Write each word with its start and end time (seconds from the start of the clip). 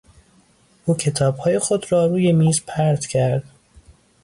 او 0.85 0.97
کتابهای 0.97 1.59
خود 1.59 1.91
را 1.91 2.05
روی 2.05 2.33
میز 2.33 2.61
پرت 2.67 3.05
کرد. 3.05 3.43